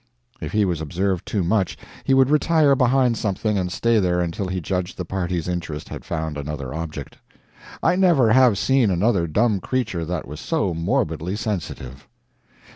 [0.39, 4.47] If he was observed too much, he would retire behind something and stay there until
[4.47, 7.19] he judged the party's interest had found another object.
[7.83, 12.07] I never have seen another dumb creature that was so morbidly sensitive.